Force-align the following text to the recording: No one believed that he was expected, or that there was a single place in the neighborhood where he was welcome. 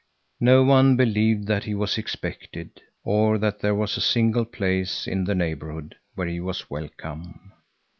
No 0.39 0.63
one 0.63 0.95
believed 0.97 1.45
that 1.45 1.65
he 1.65 1.75
was 1.75 1.95
expected, 1.95 2.81
or 3.03 3.37
that 3.37 3.59
there 3.59 3.75
was 3.75 3.97
a 3.97 4.01
single 4.01 4.45
place 4.45 5.05
in 5.05 5.25
the 5.25 5.35
neighborhood 5.35 5.93
where 6.15 6.25
he 6.27 6.39
was 6.39 6.71
welcome. 6.71 7.51